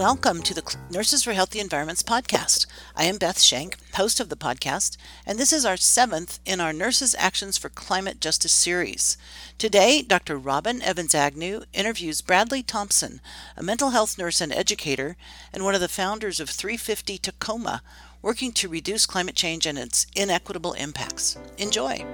[0.00, 2.64] Welcome to the Nurses for Healthy Environments podcast.
[2.96, 4.96] I am Beth Schenk, host of the podcast,
[5.26, 9.18] and this is our seventh in our Nurses Actions for Climate Justice series.
[9.58, 10.38] Today, Dr.
[10.38, 13.20] Robin Evans Agnew interviews Bradley Thompson,
[13.58, 15.18] a mental health nurse and educator,
[15.52, 17.82] and one of the founders of 350 Tacoma,
[18.22, 21.36] working to reduce climate change and its inequitable impacts.
[21.58, 22.06] Enjoy.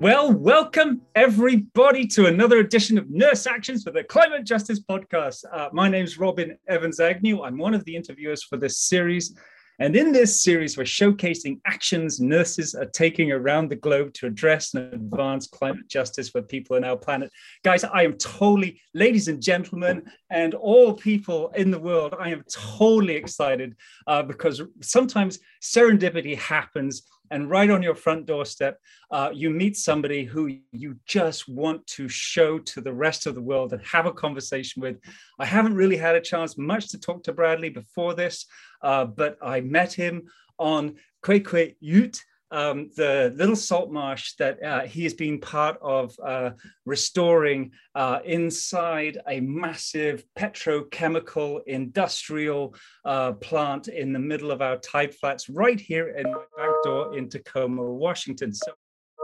[0.00, 5.44] Well, welcome everybody to another edition of Nurse Actions for the Climate Justice Podcast.
[5.52, 7.42] Uh, my name is Robin Evans Agnew.
[7.42, 9.36] I'm one of the interviewers for this series.
[9.78, 14.72] And in this series, we're showcasing actions nurses are taking around the globe to address
[14.72, 17.30] and advance climate justice for people on our planet.
[17.62, 22.42] Guys, I am totally, ladies and gentlemen, and all people in the world, I am
[22.50, 28.78] totally excited uh, because sometimes serendipity happens and right on your front doorstep,
[29.10, 33.42] uh, you meet somebody who you just want to show to the rest of the
[33.42, 34.98] world and have a conversation with.
[35.38, 38.46] I haven't really had a chance much to talk to Bradley before this,
[38.82, 40.22] uh, but I met him
[40.58, 46.14] on Queque Ute um, the little salt marsh that uh, he has been part of
[46.24, 46.50] uh,
[46.84, 55.14] restoring uh, inside a massive petrochemical industrial uh, plant in the middle of our tide
[55.14, 58.52] flats right here in my back door in Tacoma, Washington.
[58.52, 58.72] So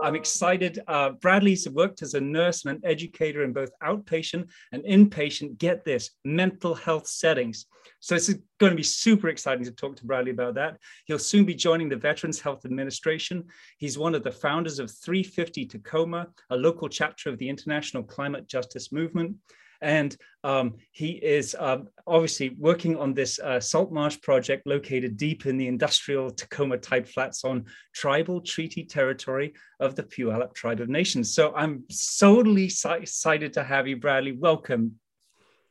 [0.06, 0.78] I'm excited.
[0.86, 5.84] Uh, Bradley's worked as a nurse and an educator in both outpatient and inpatient, get
[5.84, 7.66] this, mental health settings.
[7.98, 10.76] So it's going to be super exciting to talk to Bradley about that.
[11.06, 13.46] He'll soon be joining the Veterans Health Administration.
[13.78, 18.46] He's one of the founders of 350 Tacoma, a local chapter of the International Climate
[18.46, 19.34] Justice Movement.
[19.82, 25.46] And um, he is uh, obviously working on this uh, salt marsh project located deep
[25.46, 27.64] in the industrial Tacoma Tide Flats on
[27.94, 31.34] tribal treaty territory of the Puyallup Tribe of Nations.
[31.34, 31.84] So I'm
[32.20, 34.32] totally excited to have you, Bradley.
[34.32, 34.98] Welcome.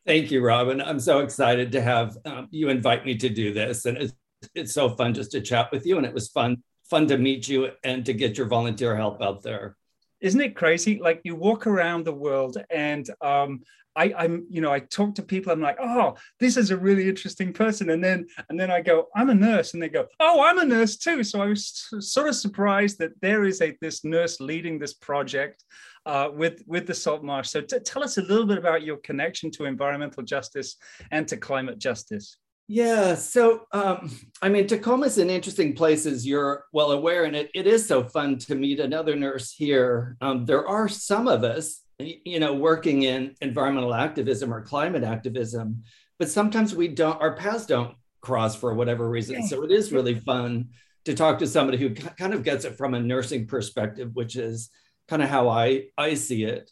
[0.06, 0.82] Thank you, Robin.
[0.82, 3.86] I'm so excited to have um, you invite me to do this.
[3.86, 4.14] And it's,
[4.54, 5.98] it's so fun just to chat with you.
[5.98, 9.42] And it was fun, fun to meet you and to get your volunteer help out
[9.42, 9.78] there
[10.22, 11.00] isn't it crazy?
[11.00, 13.62] Like you walk around the world and um,
[13.96, 15.54] I, I'm, you know, I talk to people.
[15.54, 19.08] I'm like, oh, this is a really interesting person, and then, and then I go,
[19.16, 21.24] I'm a nurse, and they go, oh, I'm a nurse too.
[21.24, 25.64] So I was sort of surprised that there is a this nurse leading this project
[26.06, 27.50] uh, with with the salt marsh.
[27.50, 30.76] So tell us a little bit about your connection to environmental justice
[31.12, 32.38] and to climate justice.
[32.68, 34.12] Yeah, so um,
[34.42, 37.88] I mean, Tacoma is an interesting place, as you're well aware, and it, it is
[37.88, 40.18] so fun to meet another nurse here.
[40.20, 45.84] Um, there are some of us you know, working in environmental activism or climate activism,
[46.20, 49.46] but sometimes we don't, our paths don't cross for whatever reason.
[49.48, 50.70] So it is really fun
[51.06, 54.70] to talk to somebody who kind of gets it from a nursing perspective, which is
[55.08, 56.70] kind of how I, I see it.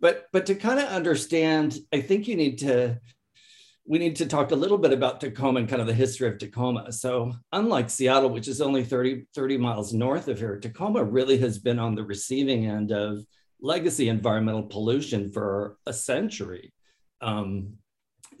[0.00, 2.98] But, but to kind of understand, I think you need to,
[3.84, 6.38] we need to talk a little bit about Tacoma and kind of the history of
[6.38, 6.92] Tacoma.
[6.92, 11.58] So unlike Seattle, which is only 30, 30 miles north of here, Tacoma really has
[11.58, 13.24] been on the receiving end of
[13.60, 16.72] legacy environmental pollution for a century,
[17.20, 17.74] um,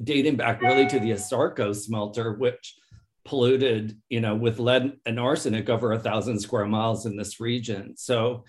[0.02, 2.76] dating back really to the ASARCO smelter, which
[3.24, 7.96] polluted, you know, with lead and arsenic over a thousand square miles in this region.
[7.96, 8.44] So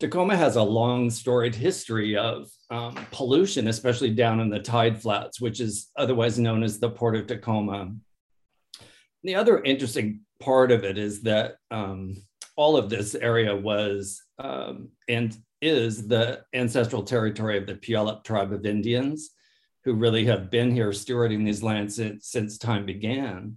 [0.00, 5.40] Tacoma has a long storied history of um, pollution, especially down in the tide flats,
[5.40, 7.92] which is otherwise known as the Port of Tacoma.
[9.24, 12.14] The other interesting part of it is that um,
[12.54, 18.52] all of this area was um, and is the ancestral territory of the Puyallup tribe
[18.52, 19.30] of Indians,
[19.84, 23.56] who really have been here stewarding these lands since, since time began.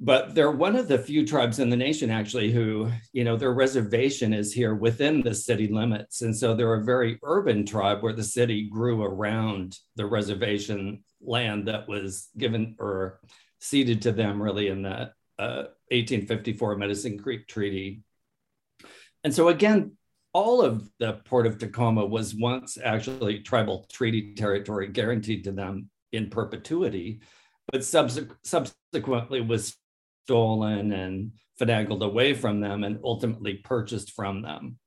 [0.00, 3.52] But they're one of the few tribes in the nation, actually, who, you know, their
[3.52, 6.22] reservation is here within the city limits.
[6.22, 11.66] And so they're a very urban tribe where the city grew around the reservation land
[11.66, 13.20] that was given or
[13.60, 18.02] ceded to them really in the uh, 1854 Medicine Creek Treaty.
[19.24, 19.96] And so again,
[20.32, 25.90] all of the Port of Tacoma was once actually tribal treaty territory guaranteed to them
[26.12, 27.20] in perpetuity,
[27.72, 29.76] but subsequently was
[30.28, 34.78] stolen and finagled away from them and ultimately purchased from them.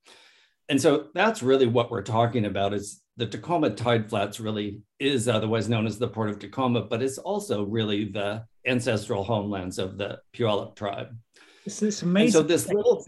[0.70, 5.28] And so that's really what we're talking about is the Tacoma Tide Flats really is
[5.28, 9.98] otherwise known as the Port of Tacoma, but it's also really the ancestral homelands of
[9.98, 11.18] the Puyallup tribe.
[11.66, 12.26] It's, it's amazing.
[12.26, 13.04] And so this little,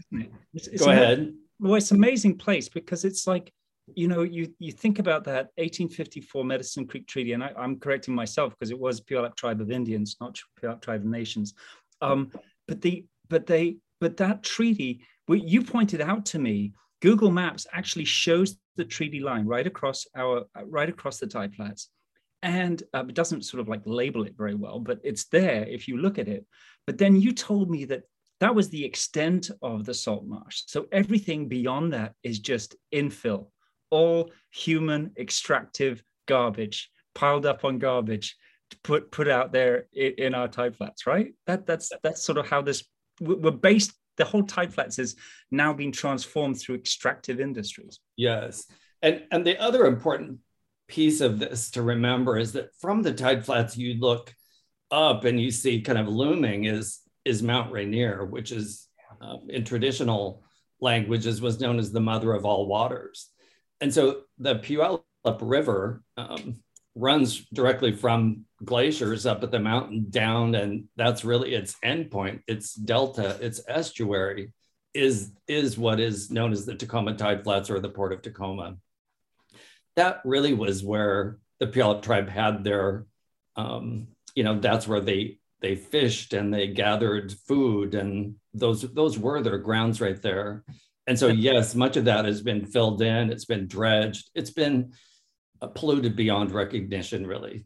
[0.52, 3.52] it's, it's go ahead well, it's an amazing place because it's like
[3.94, 8.14] you know, you you think about that 1854 Medicine Creek Treaty, and I, am correcting
[8.14, 11.52] myself because it was Puyallup Tribe of Indians, not Puyallup Tribe of Nations.
[12.04, 12.30] Um,
[12.68, 18.04] but the but they but that treaty, you pointed out to me, Google Maps actually
[18.04, 21.88] shows the treaty line right across our right across the tide flats,
[22.42, 25.88] and uh, it doesn't sort of like label it very well, but it's there if
[25.88, 26.44] you look at it.
[26.86, 28.02] But then you told me that
[28.40, 30.62] that was the extent of the salt marsh.
[30.66, 33.48] So everything beyond that is just infill,
[33.90, 38.36] all human extractive garbage piled up on garbage
[38.82, 41.34] put put out there in, in our tide flats, right?
[41.46, 42.84] That that's that's sort of how this
[43.20, 43.92] we're based.
[44.16, 45.16] The whole tide flats is
[45.50, 47.98] now being transformed through extractive industries.
[48.16, 48.66] Yes,
[49.02, 50.38] and and the other important
[50.86, 54.34] piece of this to remember is that from the tide flats you look
[54.90, 58.86] up and you see kind of looming is is Mount Rainier, which is
[59.20, 60.44] um, in traditional
[60.80, 63.30] languages was known as the mother of all waters.
[63.80, 66.62] And so the Puyallup River um,
[66.94, 72.40] runs directly from glaciers up at the mountain down, and that's really its endpoint.
[72.46, 74.52] Its delta, its estuary
[74.92, 78.76] is, is what is known as the Tacoma Tide Flats or the Port of Tacoma.
[79.96, 83.06] That really was where the Puyallup tribe had their,
[83.56, 89.18] um, you know, that's where they they fished and they gathered food and those those
[89.18, 90.62] were their grounds right there
[91.06, 94.92] and so yes much of that has been filled in it's been dredged it's been
[95.62, 97.64] uh, polluted beyond recognition really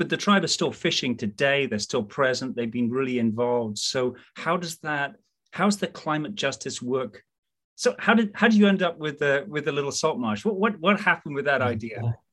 [0.00, 1.66] but the tribe is still fishing today.
[1.66, 2.56] They're still present.
[2.56, 3.76] They've been really involved.
[3.76, 5.16] So how does that
[5.50, 7.22] how's the climate justice work?
[7.74, 10.42] So how did how did you end up with the with the little salt marsh?
[10.42, 12.00] What what, what happened with that idea?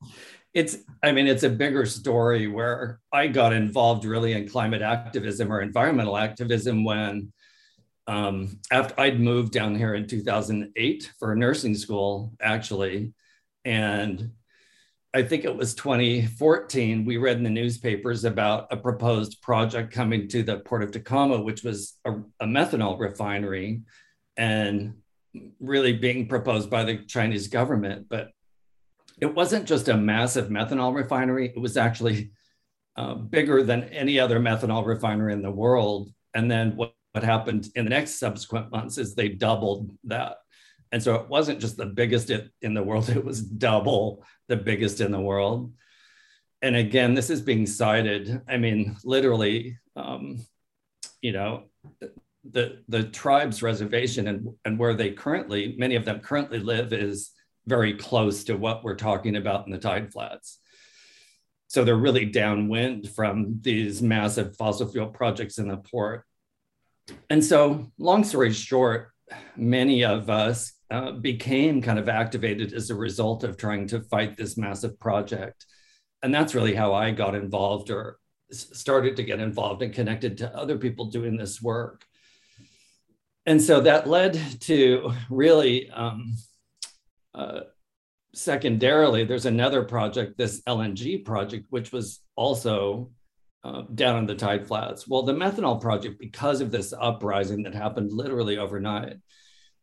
[0.54, 5.52] It's i mean it's a bigger story where i got involved really in climate activism
[5.52, 7.34] or environmental activism when
[8.06, 13.12] um, after i'd moved down here in 2008 for nursing school actually.
[13.66, 14.32] And
[15.14, 20.28] i think it was 2014 we read in the newspapers about a proposed project coming
[20.28, 23.80] to the port of tacoma which was a, a methanol refinery
[24.36, 24.94] and
[25.60, 28.30] really being proposed by the chinese government but
[29.20, 32.30] it wasn't just a massive methanol refinery, it was actually
[32.96, 36.10] uh, bigger than any other methanol refinery in the world.
[36.34, 40.36] And then what, what happened in the next subsequent months is they doubled that.
[40.92, 42.30] And so it wasn't just the biggest
[42.62, 45.72] in the world, it was double the biggest in the world.
[46.60, 48.42] And again, this is being cited.
[48.48, 50.44] I mean, literally, um,
[51.22, 51.64] you know,
[52.50, 57.30] the the tribe's reservation and, and where they currently, many of them currently live is
[57.66, 60.58] very close to what we're talking about in the tide flats.
[61.68, 66.24] So they're really downwind from these massive fossil fuel projects in the port.
[67.28, 69.12] And so, long story short,
[69.56, 74.36] many of us uh, became kind of activated as a result of trying to fight
[74.36, 75.66] this massive project.
[76.22, 78.18] And that's really how I got involved or
[78.50, 82.04] started to get involved and connected to other people doing this work.
[83.46, 86.36] And so that led to really um,
[87.34, 87.60] uh,
[88.34, 93.10] secondarily, there's another project, this LNG project, which was also
[93.64, 95.06] uh, down in the tide flats.
[95.06, 99.16] Well, the methanol project, because of this uprising that happened literally overnight,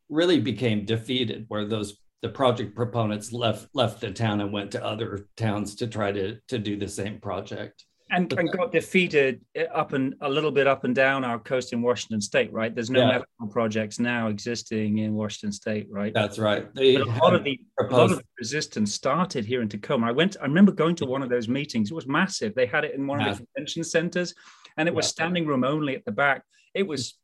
[0.10, 4.84] really became defeated, where those the project proponents left left the town and went to
[4.84, 9.65] other towns to try to to do the same project and, and got defeated eh,
[9.74, 12.74] up and a little bit up and down our coast in Washington State, right?
[12.74, 13.19] There's no yeah.
[13.19, 16.13] methanol projects now existing in Washington State, right?
[16.13, 16.67] That's right.
[16.77, 20.07] a lot of the a lot of the resistance started here in Tacoma.
[20.07, 20.38] I went.
[20.39, 21.91] I remember going to one of those meetings.
[21.91, 22.53] It was massive.
[22.53, 24.35] They had it in one of the convention centers,
[24.77, 26.43] and it was standing room only at the back.
[26.74, 27.17] It was.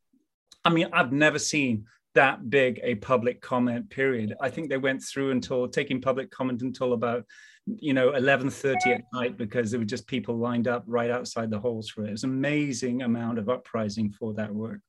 [0.64, 4.34] I mean, I've never seen that big a public comment period.
[4.40, 7.24] I think they went through until taking public comment until about
[7.66, 11.60] you know 11:30 at night because there were just people lined up right outside the
[11.60, 12.08] halls for it.
[12.08, 14.80] It was an amazing amount of uprising for that work.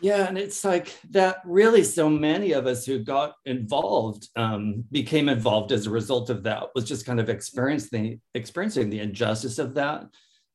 [0.00, 1.38] Yeah, and it's like that.
[1.44, 6.42] Really, so many of us who got involved um, became involved as a result of
[6.42, 6.64] that.
[6.74, 10.04] Was just kind of experiencing experiencing the injustice of that.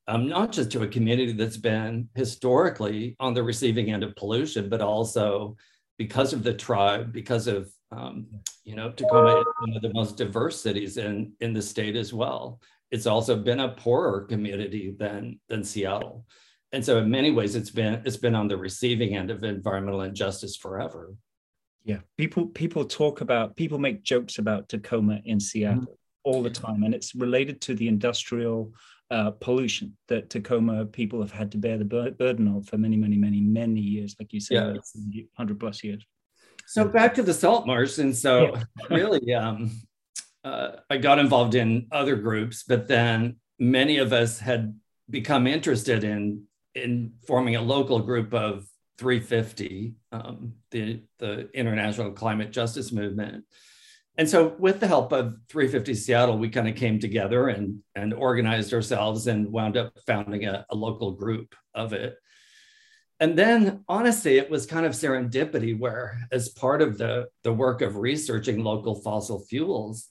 [0.07, 4.67] Um, not just to a community that's been historically on the receiving end of pollution,
[4.67, 5.55] but also
[5.99, 8.27] because of the tribe, because of um,
[8.63, 12.13] you know, Tacoma is one of the most diverse cities in, in the state as
[12.13, 12.59] well.
[12.91, 16.25] It's also been a poorer community than, than Seattle.
[16.71, 20.01] And so in many ways, it's been it's been on the receiving end of environmental
[20.01, 21.15] injustice forever.
[21.83, 25.93] Yeah, people people talk about people make jokes about Tacoma in Seattle mm-hmm.
[26.25, 28.71] all the time, and it's related to the industrial
[29.09, 32.95] uh, pollution that Tacoma people have had to bear the bur- burden of for many,
[32.95, 35.23] many, many, many years, like you said, yeah.
[35.35, 36.05] 100 plus years.
[36.69, 37.97] So back to the salt marsh.
[37.97, 38.63] And so yeah.
[38.95, 39.71] really, um,
[40.43, 46.03] uh, I got involved in other groups, but then many of us had become interested
[46.03, 46.43] in
[46.75, 48.67] in forming a local group of
[48.99, 53.45] 350, um, the the International Climate Justice Movement.
[54.19, 58.13] And so, with the help of 350 Seattle, we kind of came together and and
[58.13, 62.15] organized ourselves and wound up founding a, a local group of it
[63.19, 67.81] and then honestly it was kind of serendipity where as part of the the work
[67.81, 70.07] of researching local fossil fuels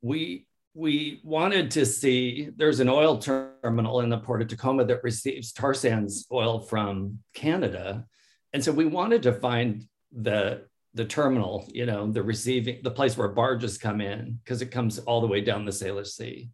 [0.00, 5.04] we we wanted to see there's an oil terminal in the port of tacoma that
[5.04, 8.06] receives tar sands oil from canada.
[8.54, 13.16] And so we wanted to find the the terminal you know the receiving the place
[13.16, 16.50] where barges come in because it comes all the way down the Salish Sea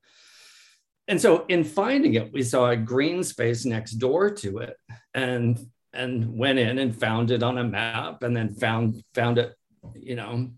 [1.08, 4.76] and so in finding it we saw a green space next door to it
[5.14, 5.58] and
[5.92, 9.54] and went in and found it on a map and then found found it
[9.94, 10.48] you know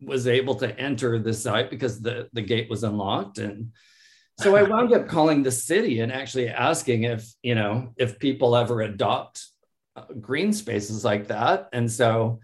[0.00, 3.38] was able to enter the site because the the gate was unlocked.
[3.38, 3.72] And
[4.38, 8.54] so i wound up calling the city and actually asking if you know if people
[8.54, 9.44] ever adopt
[9.96, 11.68] uh, green spaces like that.
[11.72, 12.40] And so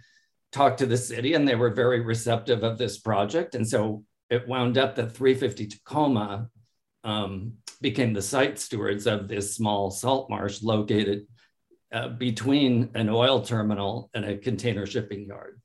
[0.52, 3.54] talked to the city and they were very receptive of this project.
[3.54, 6.49] And so it wound up that 350 tacoma
[7.04, 11.26] um, became the site stewards of this small salt marsh located
[11.92, 15.61] uh, between an oil terminal and a container shipping yard.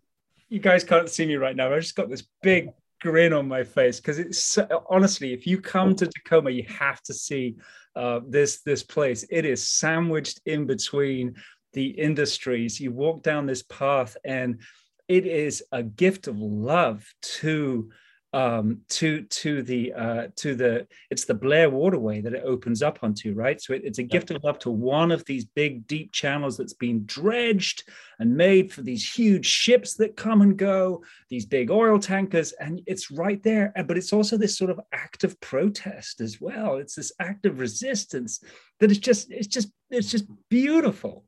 [0.49, 1.73] You guys can't see me right now.
[1.73, 2.69] I just got this big
[3.01, 4.57] grin on my face because it's
[4.89, 7.55] honestly, if you come to Tacoma, you have to see
[7.95, 9.25] uh, this this place.
[9.29, 11.35] It is sandwiched in between
[11.73, 12.79] the industries.
[12.79, 14.59] You walk down this path, and
[15.07, 17.05] it is a gift of love
[17.39, 17.89] to
[18.31, 22.99] um, to to the uh, to the it's the Blair waterway that it opens up
[23.01, 23.59] onto, right?
[23.59, 26.73] So it, it's a gift of love to one of these big deep channels that's
[26.73, 31.97] been dredged and made for these huge ships that come and go, these big oil
[31.97, 33.73] tankers, and it's right there.
[33.87, 36.75] But it's also this sort of act of protest as well.
[36.75, 38.43] It's this act of resistance
[38.79, 41.25] that is just it's just it's just beautiful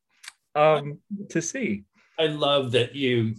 [0.54, 1.84] um, to see.
[2.20, 3.36] I love that you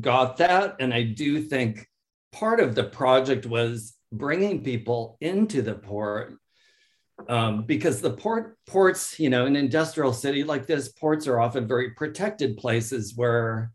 [0.00, 1.86] got that, and I do think
[2.32, 6.38] part of the project was bringing people into the port
[7.28, 11.66] um, because the port ports, you know, an industrial city like this, ports are often
[11.66, 13.72] very protected places where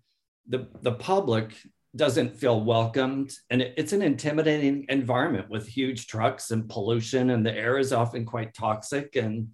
[0.48, 1.54] the the public
[1.96, 7.46] doesn't feel welcomed, and it, it's an intimidating environment with huge trucks and pollution, and
[7.46, 9.16] the air is often quite toxic.
[9.16, 9.50] And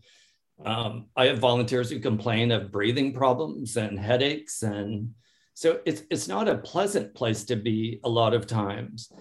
[0.64, 5.14] um, I have volunteers who complain of breathing problems and headaches and
[5.60, 9.12] so it's, it's not a pleasant place to be a lot of times.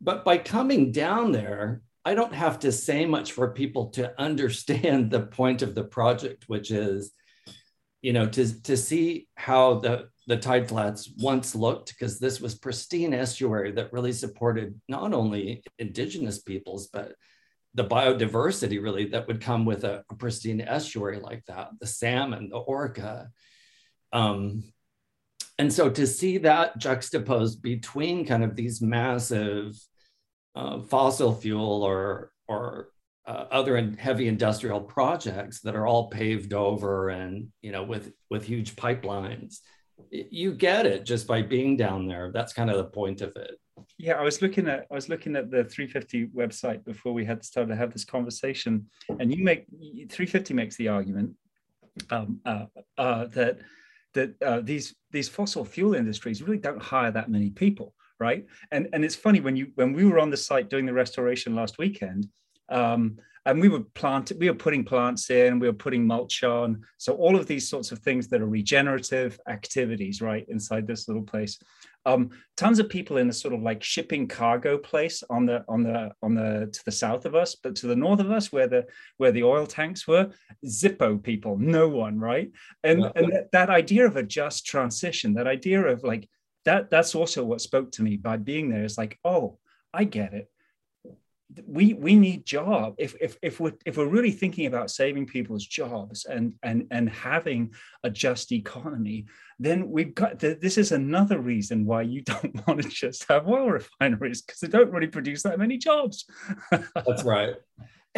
[0.00, 5.10] But by coming down there, I don't have to say much for people to understand
[5.10, 7.10] the point of the project, which is,
[8.00, 12.54] you know, to, to see how the, the tide flats once looked, because this was
[12.54, 17.16] pristine estuary that really supported not only indigenous peoples, but
[17.74, 22.50] the biodiversity really that would come with a, a pristine estuary like that, the salmon,
[22.50, 23.30] the orca.
[24.12, 24.62] Um,
[25.58, 29.76] and so to see that juxtaposed between kind of these massive
[30.54, 32.88] uh, fossil fuel or or
[33.26, 38.12] uh, other and heavy industrial projects that are all paved over and you know with
[38.30, 39.58] with huge pipelines
[40.10, 42.30] you get it just by being down there.
[42.32, 43.58] That's kind of the point of it.
[43.96, 47.44] Yeah i was looking at i was looking at the 350 website before we had
[47.44, 48.86] started to have this conversation
[49.20, 51.30] and you make 350 makes the argument
[52.10, 52.64] um, uh,
[52.96, 53.60] uh, that
[54.14, 58.46] that uh, these these fossil fuel industries really don't hire that many people, right?
[58.70, 61.54] And and it's funny when you when we were on the site doing the restoration
[61.54, 62.28] last weekend,
[62.68, 66.82] um, and we were planting, we were putting plants in, we were putting mulch on,
[66.98, 71.24] so all of these sorts of things that are regenerative activities, right, inside this little
[71.24, 71.58] place
[72.08, 75.82] um, tons of people in a sort of like shipping cargo place on the on
[75.82, 78.66] the on the to the south of us, but to the north of us, where
[78.66, 78.86] the
[79.18, 80.30] where the oil tanks were,
[80.64, 82.50] Zippo people, no one, right?
[82.82, 83.12] And yeah.
[83.14, 86.28] and that, that idea of a just transition, that idea of like
[86.64, 88.84] that, that's also what spoke to me by being there.
[88.84, 89.58] Is like, oh,
[89.92, 90.50] I get it
[91.66, 92.94] we we need job.
[92.98, 97.08] If if if we're if we're really thinking about saving people's jobs and and and
[97.08, 97.72] having
[98.04, 99.26] a just economy
[99.60, 103.70] then we've got this is another reason why you don't want to just have oil
[103.70, 106.26] refineries because they don't really produce that many jobs.
[106.70, 107.54] That's right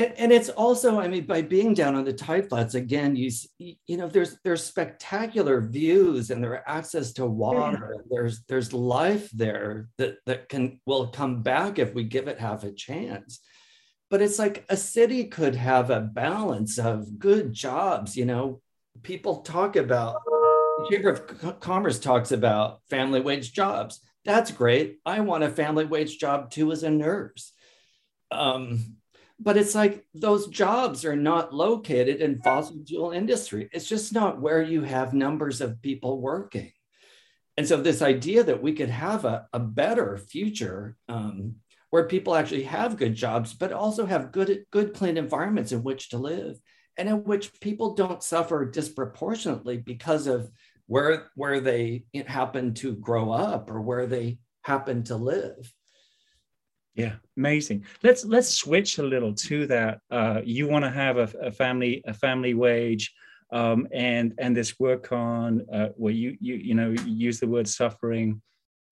[0.00, 3.30] and, and, it's also i mean by being down on the tide flats again you
[3.58, 8.02] you know there's there's spectacular views and there are access to water yeah.
[8.10, 12.64] there's there's life there that that can will come back if we give it half
[12.64, 13.40] a chance
[14.10, 18.60] but it's like a city could have a balance of good jobs you know
[19.02, 24.98] people talk about the chamber of commerce talks about family wage jobs that's great.
[25.06, 27.52] I want a family wage job too as a nurse.
[28.30, 28.96] Um,
[29.42, 33.70] but it's like those jobs are not located in fossil fuel industry.
[33.72, 36.72] It's just not where you have numbers of people working.
[37.56, 41.56] And so this idea that we could have a, a better future um,
[41.88, 46.10] where people actually have good jobs, but also have good, good clean environments in which
[46.10, 46.58] to live
[46.98, 50.50] and in which people don't suffer disproportionately because of
[50.86, 55.72] where, where they happen to grow up or where they happen to live.
[57.00, 57.86] Yeah, amazing.
[58.02, 60.00] Let's let's switch a little to that.
[60.10, 63.10] Uh, you want to have a, a, family a family wage,
[63.52, 67.66] um, and and this work on uh, where you you you know use the word
[67.66, 68.42] suffering.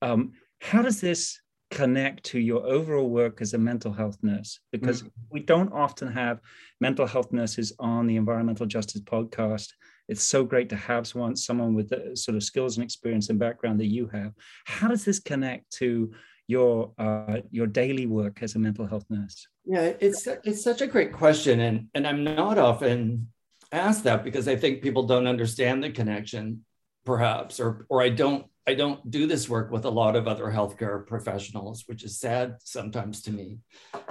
[0.00, 1.38] Um, how does this
[1.70, 4.58] connect to your overall work as a mental health nurse?
[4.72, 5.10] Because mm-hmm.
[5.30, 6.40] we don't often have
[6.80, 9.68] mental health nurses on the Environmental Justice podcast.
[10.08, 13.38] It's so great to have someone someone with the sort of skills and experience and
[13.38, 14.32] background that you have.
[14.64, 16.10] How does this connect to
[16.48, 19.46] your uh, your daily work as a mental health nurse?
[19.64, 23.28] Yeah, it's it's such a great question, and and I'm not often
[23.70, 26.64] asked that because I think people don't understand the connection,
[27.04, 30.46] perhaps, or or I don't I don't do this work with a lot of other
[30.46, 33.58] healthcare professionals, which is sad sometimes to me.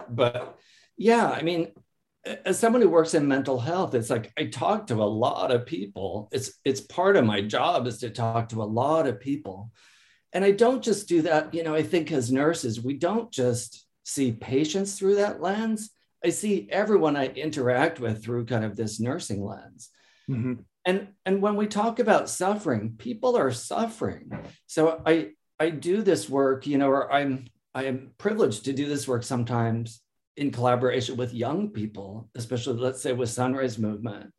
[0.08, 0.58] But
[0.96, 1.72] yeah, I mean,
[2.46, 5.65] as someone who works in mental health, it's like I talk to a lot of
[5.65, 6.29] people.
[6.32, 9.72] It's it's part of my job is to talk to a lot of people
[10.34, 13.86] and I don't just do that, you know, I think as nurses, we don't just
[14.03, 15.89] see patients through that lens.
[16.24, 19.89] I see everyone I interact with through kind of this nursing lens.
[20.29, 20.53] Mm-hmm.
[20.86, 24.31] And, and when we talk about suffering, people are suffering.
[24.67, 28.88] So I, I do this work, you know, or I'm, I am privileged to do
[28.88, 30.01] this work sometimes
[30.36, 34.31] in collaboration with young people, especially let's say with Sunrise Movement.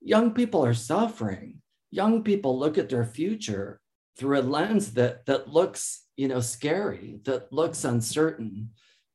[0.00, 1.60] Young people are suffering.
[1.90, 3.79] Young people look at their future
[4.20, 8.70] through a lens that that looks you know scary that looks uncertain.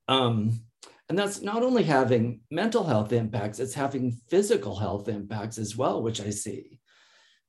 [0.07, 0.61] Um,
[1.07, 6.01] and that's not only having mental health impacts it's having physical health impacts as well
[6.01, 6.79] which i see.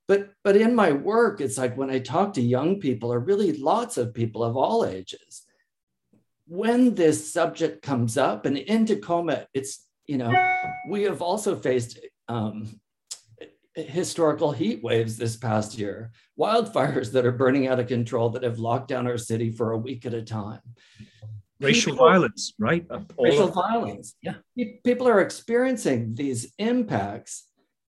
[0.07, 3.53] But but in my work it's like when i talk to young people or really
[3.53, 5.43] lots of people of all ages
[6.47, 10.31] when this subject comes up and in tacoma it's you know
[10.89, 12.79] we have also faced um,
[13.83, 18.59] historical heat waves this past year, wildfires that are burning out of control that have
[18.59, 20.61] locked down our city for a week at a time.
[21.59, 22.85] Racial people, violence, right?
[23.19, 24.15] Racial violence.
[24.21, 24.35] Yeah.
[24.83, 27.47] People are experiencing these impacts.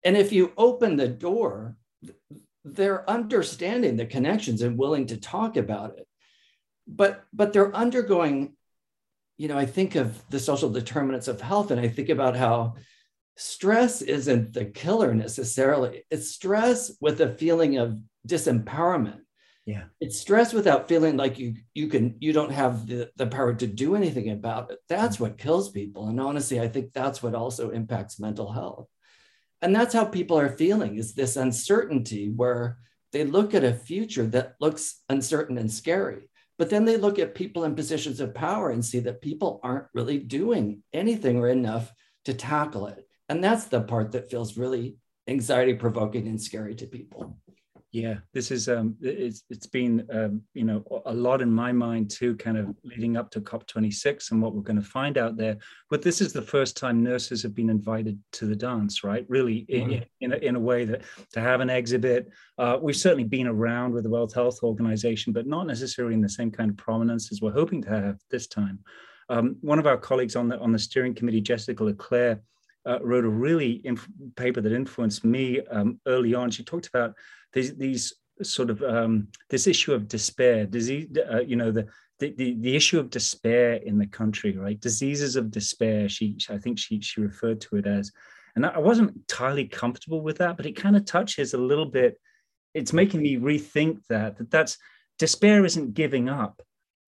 [0.05, 1.77] And if you open the door,
[2.65, 6.07] they're understanding the connections and willing to talk about it.
[6.87, 8.57] But but they're undergoing,
[9.39, 12.75] you know, I think of the social determinants of health, and I think about how
[13.37, 16.05] stress isn't the killer necessarily.
[16.11, 19.21] It's stress with a feeling of disempowerment.
[19.65, 19.85] Yeah.
[20.01, 23.67] It's stress without feeling like you you can you don't have the, the power to
[23.67, 24.79] do anything about it.
[24.89, 25.25] That's mm-hmm.
[25.25, 26.09] what kills people.
[26.09, 28.89] And honestly, I think that's what also impacts mental health.
[29.61, 32.79] And that's how people are feeling is this uncertainty where
[33.13, 36.29] they look at a future that looks uncertain and scary.
[36.59, 39.87] But then they look at people in positions of power and see that people aren't
[39.95, 41.93] really doing anything or enough
[42.25, 43.07] to tackle it.
[43.29, 44.97] And that's the part that feels really
[45.29, 47.37] anxiety provoking and scary to people.
[47.93, 52.11] Yeah, this is um, it's it's been um, you know a lot in my mind
[52.11, 55.59] too, kind of leading up to COP26 and what we're going to find out there.
[55.91, 59.27] But this is the first time nurses have been invited to the dance, right?
[59.29, 59.93] Really, mm-hmm.
[59.93, 61.03] in, in, a, in a way that
[61.35, 62.31] to have an exhibit.
[62.57, 66.31] Uh, we've certainly been around with the World Health Organization, but not necessarily in the
[66.31, 68.79] same kind of prominence as we're hoping to have this time.
[69.29, 72.41] Um, one of our colleagues on the on the steering committee, Jessica LeClair,
[72.87, 73.85] uh, wrote a really
[74.37, 76.51] paper that influenced me um, early on.
[76.51, 77.15] She talked about
[77.53, 81.87] these, these sort of um, this issue of despair, disease, uh, you know, the,
[82.19, 84.81] the, the, the, issue of despair in the country, right?
[84.81, 86.09] Diseases of despair.
[86.09, 88.13] She, I think she, she referred to it as,
[88.55, 92.19] and I wasn't entirely comfortable with that, but it kind of touches a little bit.
[92.75, 94.79] It's making me rethink that, that that's
[95.19, 96.63] despair isn't giving up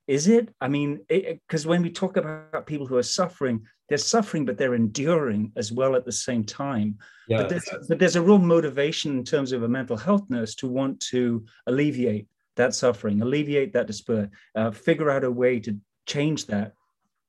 [0.07, 4.45] is it i mean because when we talk about people who are suffering they're suffering
[4.45, 6.99] but they're enduring as well at the same time.
[7.29, 10.55] Yeah, but, there's, but there's a real motivation in terms of a mental health nurse
[10.57, 15.77] to want to alleviate that suffering alleviate that despair uh, figure out a way to
[16.07, 16.73] change that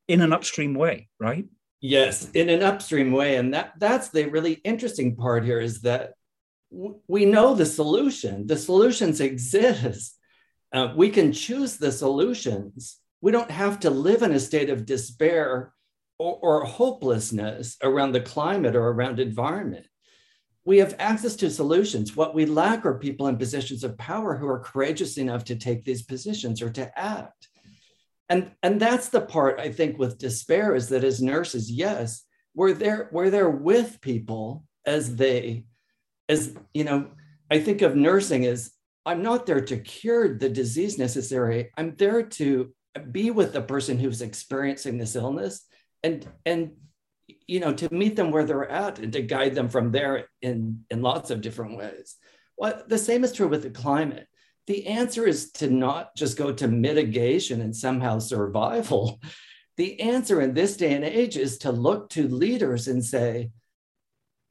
[0.08, 1.46] in an upstream way right?
[1.80, 3.36] Yes in an upstream way.
[3.36, 6.14] And that that's the really interesting part here is that
[6.70, 8.46] w- we know the solution.
[8.46, 10.18] The solutions exist.
[10.72, 12.98] Uh, we can choose the solutions.
[13.20, 15.72] We don't have to live in a state of despair
[16.18, 19.86] or, or hopelessness around the climate or around environment.
[20.64, 22.16] we have access to solutions.
[22.16, 25.84] What we lack are people in positions of power who are courageous enough to take
[25.84, 27.48] these positions or to act.
[28.28, 32.24] And, and that's the part I think with despair is that as nurses, yes,
[32.54, 35.66] we're there, we're there with people as they,
[36.28, 37.10] as you know,
[37.48, 38.72] I think of nursing as
[39.04, 41.70] I'm not there to cure the disease necessary.
[41.76, 42.74] I'm there to
[43.12, 45.64] be with the person who's experiencing this illness
[46.06, 46.70] and and
[47.46, 50.84] you know to meet them where they're at and to guide them from there in
[50.90, 52.16] in lots of different ways.
[52.56, 54.26] Well the same is true with the climate.
[54.66, 59.20] The answer is to not just go to mitigation and somehow survival.
[59.78, 63.50] The answer in this day and age is to look to leaders and say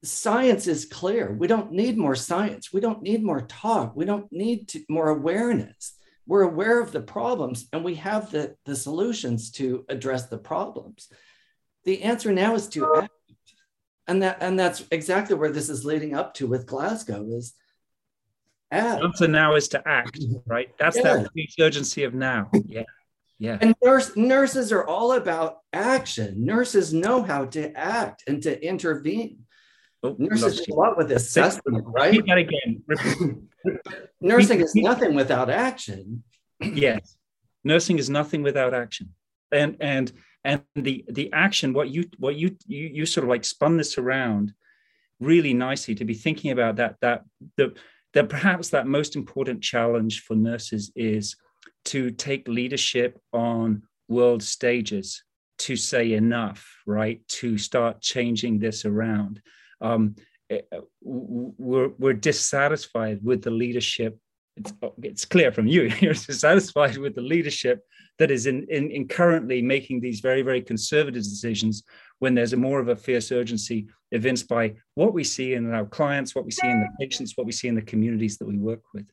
[0.04, 1.34] science is clear.
[1.34, 2.72] We don't need more science.
[2.72, 3.96] We don't need more talk.
[3.96, 5.98] We don't need to, more awareness.
[6.28, 11.10] We're aware of the problems and we have the, the solutions to address the problems
[11.86, 13.12] the answer now is to act.
[14.08, 17.54] And that and that's exactly where this is leading up to with Glasgow is
[18.72, 19.00] act.
[19.00, 20.70] The answer now is to act, right?
[20.78, 21.24] That's yeah.
[21.24, 22.50] that urgency of now.
[22.66, 22.84] Yeah.
[23.38, 23.58] Yeah.
[23.60, 26.46] And nurse, nurses are all about action.
[26.46, 29.40] Nurses know how to act and to intervene.
[30.04, 32.12] Oh, nurses do a lot with assessment, right?
[32.12, 33.50] Repeat that again.
[34.22, 36.24] Nursing is nothing without action.
[36.62, 37.18] yes.
[37.64, 39.10] Nursing is nothing without action.
[39.52, 40.14] And and
[40.46, 43.98] and the the action what you what you you, you sort of like spun this
[43.98, 44.54] around
[45.20, 47.24] really nicely to be thinking about that that
[47.58, 47.74] the
[48.14, 51.36] that perhaps that most important challenge for nurses is
[51.84, 55.24] to take leadership on world stages
[55.58, 59.42] to say enough right to start changing this around.
[59.82, 60.16] Um,
[60.50, 60.62] eh,
[61.02, 64.18] we're, we're dissatisfied with the leadership.
[64.58, 65.84] It's, it's clear from you.
[66.00, 67.82] You're dissatisfied with the leadership
[68.18, 71.84] that is in, in, in, currently making these very, very conservative decisions
[72.20, 75.86] when there's a more of a fierce urgency evinced by what we see in our
[75.86, 78.58] clients, what we see in the patients, what we see in the communities that we
[78.58, 79.06] work with.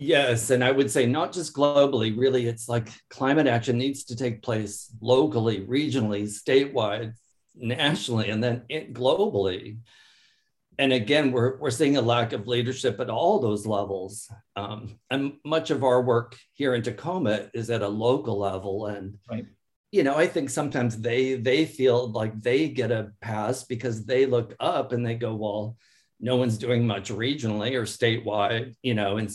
[0.00, 4.16] Yes, and I would say not just globally, really, it's like climate action needs to
[4.16, 7.14] take place locally, regionally, statewide,
[7.56, 8.62] nationally, and then
[8.92, 9.78] globally
[10.78, 14.30] and again, we're, we're seeing a lack of leadership at all those levels.
[14.54, 18.86] Um, and much of our work here in Tacoma is at a local level.
[18.86, 19.46] And, right.
[19.90, 24.24] you know, I think sometimes they, they feel like they get a pass because they
[24.24, 25.76] look up and they go, well,
[26.20, 29.32] no one's doing much regionally or statewide, you know, and,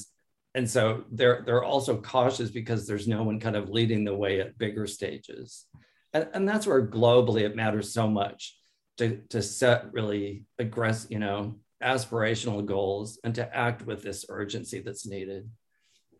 [0.55, 4.39] and so they're, they're also cautious because there's no one kind of leading the way
[4.39, 5.65] at bigger stages.
[6.13, 8.55] And, and that's where globally it matters so much
[8.97, 14.79] to, to set really aggressive, you know, aspirational goals and to act with this urgency
[14.79, 15.49] that's needed.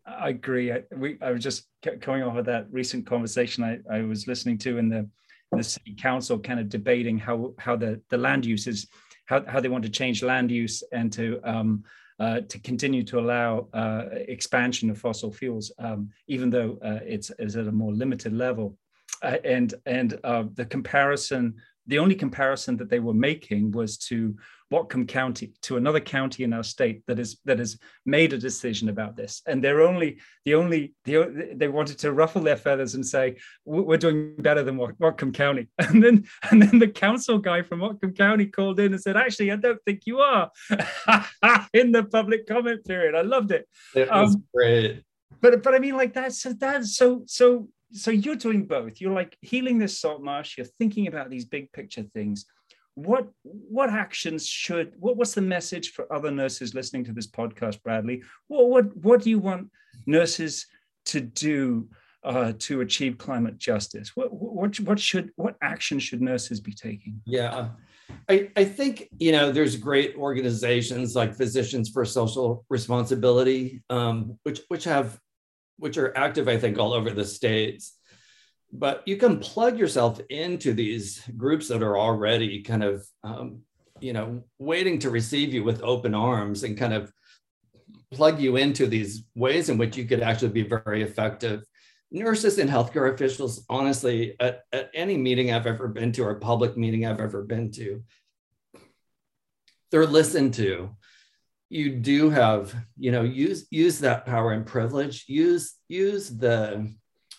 [0.06, 0.72] I agree.
[0.72, 1.68] I, we, I was just
[2.02, 5.08] coming off of that recent conversation I, I was listening to in the,
[5.52, 8.88] in the city council, kind of debating how how the, the land use is,
[9.26, 11.84] how, how they want to change land use and to um,
[12.20, 17.32] uh, to continue to allow uh, expansion of fossil fuels, um, even though uh, it's,
[17.40, 18.78] it's at a more limited level.
[19.22, 21.56] Uh, and and uh, the comparison
[21.88, 24.36] the only comparison that they were making was to
[24.72, 28.89] Whatcom County, to another county in our state that is that has made a decision
[28.89, 33.06] about this, and they're only the only the, they wanted to ruffle their feathers and
[33.06, 37.82] say we're doing better than Whatcom County, and then and then the council guy from
[37.82, 40.50] Whatcom County called in and said, actually, I don't think you are,
[41.74, 43.13] in the public comment period.
[43.13, 43.67] I loved it.
[43.96, 45.04] It was um, great.
[45.39, 48.99] But but I mean, like that's that's so so so you're doing both.
[48.99, 50.58] You're like healing this salt marsh.
[50.58, 52.45] You're thinking about these big picture things.
[52.95, 57.82] What what actions should what, what's the message for other nurses listening to this podcast
[57.82, 58.23] bradley?
[58.47, 59.69] What what, what do you want
[60.06, 60.67] nurses
[61.06, 61.88] to do
[62.23, 64.15] uh, to achieve climate justice?
[64.15, 67.21] What, what what should what action should nurses be taking?
[67.25, 67.69] Yeah
[68.29, 74.62] I, I think you know there's great organizations like physicians for social responsibility um, which
[74.67, 75.19] which have
[75.78, 77.98] which are active, I think, all over the states.
[78.72, 83.62] But you can plug yourself into these groups that are already kind of, um,
[84.00, 87.12] you know, waiting to receive you with open arms and kind of
[88.12, 91.64] plug you into these ways in which you could actually be very effective.
[92.12, 96.78] Nurses and healthcare officials, honestly, at, at any meeting I've ever been to or public
[96.78, 98.04] meeting I've ever been to,
[99.92, 100.96] they're listened to
[101.74, 105.26] you do have you know use use that power and privilege.
[105.28, 106.94] Use use the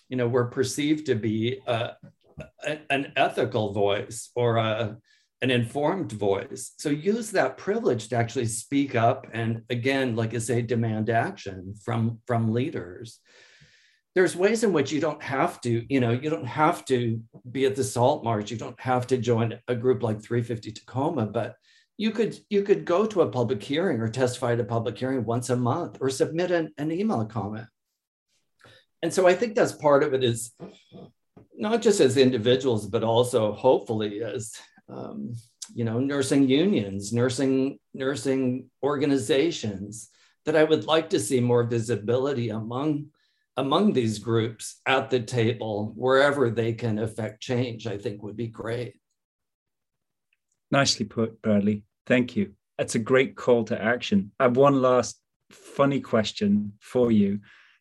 [0.09, 1.93] you know we're perceived to be a,
[2.67, 4.97] a, an ethical voice or a,
[5.41, 6.73] an informed voice.
[6.79, 11.75] So use that privilege to actually speak up and again like i say demand action
[11.85, 13.21] from from leaders.
[14.17, 17.67] There's ways in which you don't have to you know you don't have to be
[17.67, 21.55] at the salt march you don't have to join a group like 350 tacoma but
[21.97, 25.25] you could you could go to a public hearing or testify at a public hearing
[25.25, 27.67] once a month or submit an, an email comment.
[29.03, 30.53] And so i think that's part of it is
[31.57, 34.53] not just as individuals but also hopefully as
[34.89, 35.35] um,
[35.75, 40.11] you know nursing unions nursing nursing organizations
[40.45, 43.07] that i would like to see more visibility among
[43.57, 48.49] among these groups at the table wherever they can affect change i think would be
[48.49, 48.95] great
[50.75, 51.85] Nicely put, Bradley.
[52.05, 52.55] Thank you.
[52.79, 54.33] That's a great call to action.
[54.41, 55.21] I have one last
[55.53, 57.39] funny question for you.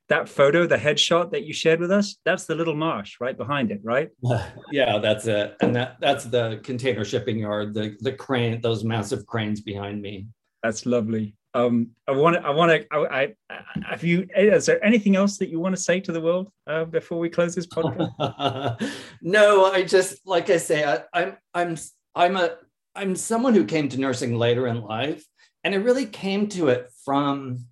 [0.10, 3.72] That photo, the headshot that you shared with us, that's the little marsh right behind
[3.72, 4.10] it, right?
[4.72, 5.56] Yeah, that's it.
[5.62, 10.28] And that that's the container shipping yard, the the crane, those massive cranes behind me.
[10.62, 11.36] That's lovely.
[11.56, 12.42] Um, I want to.
[12.44, 12.88] I want to.
[12.92, 14.28] I, I, Have you?
[14.36, 17.30] Is there anything else that you want to say to the world uh, before we
[17.30, 18.92] close this podcast?
[19.22, 21.78] no, I just like I say, I, I'm I'm
[22.16, 22.58] I'm a
[22.96, 25.26] I'm someone who came to nursing later in life,
[25.64, 27.66] and I really came to it from,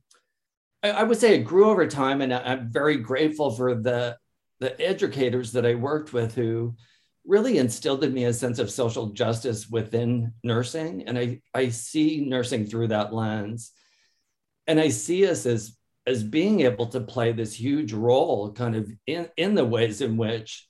[0.83, 4.17] I would say it grew over time, and I'm very grateful for the
[4.59, 6.75] the educators that I worked with who
[7.25, 12.25] really instilled in me a sense of social justice within nursing, and I I see
[12.27, 13.71] nursing through that lens,
[14.65, 18.91] and I see us as as being able to play this huge role, kind of
[19.05, 20.67] in in the ways in which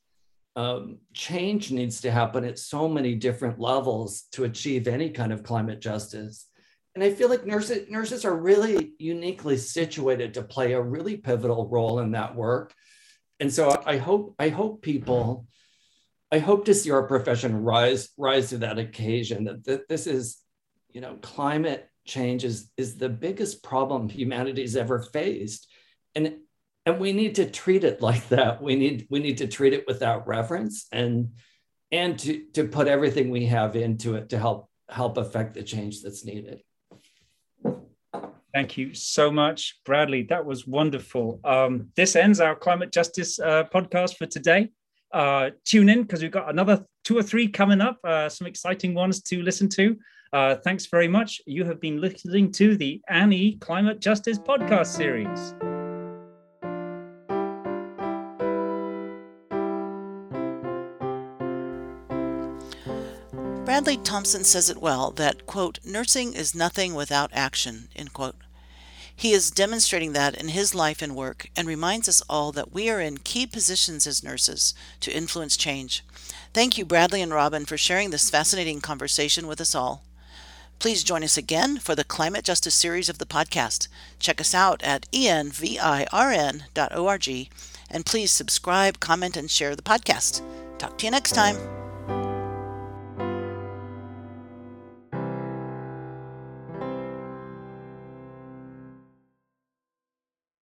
[0.55, 5.43] um, change needs to happen at so many different levels to achieve any kind of
[5.43, 6.47] climate justice.
[6.93, 11.69] And I feel like nurses, nurses are really uniquely situated to play a really pivotal
[11.69, 12.73] role in that work.
[13.39, 15.47] And so I hope I hope people,
[16.31, 19.45] I hope to see our profession rise rise to that occasion.
[19.45, 20.37] That, that this is,
[20.91, 25.67] you know, climate change is, is the biggest problem humanity's ever faced.
[26.13, 26.35] And
[26.85, 28.61] and we need to treat it like that.
[28.61, 31.33] We need we need to treat it without reverence and
[31.91, 36.01] and to to put everything we have into it to help help affect the change
[36.01, 36.61] that's needed.
[38.53, 40.23] Thank you so much bradley.
[40.23, 41.39] That was wonderful.
[41.43, 44.69] Um, this ends our climate justice uh, podcast for today.
[45.13, 48.93] Uh, tune in because we've got another two or three coming up uh, some exciting
[48.93, 49.97] ones to listen to.
[50.33, 51.41] Uh, thanks very much.
[51.45, 55.53] You have been listening to the ANHE climate justice podcast series
[63.71, 68.35] Bradley Thompson says it well that, quote, nursing is nothing without action, end quote.
[69.15, 72.89] He is demonstrating that in his life and work and reminds us all that we
[72.89, 76.03] are in key positions as nurses to influence change.
[76.53, 80.03] Thank you, Bradley and Robin, for sharing this fascinating conversation with us all.
[80.79, 83.87] Please join us again for the Climate Justice series of the podcast.
[84.19, 86.09] Check us out at envirn.org
[87.89, 90.41] and please subscribe, comment, and share the podcast.
[90.77, 91.55] Talk to you next time.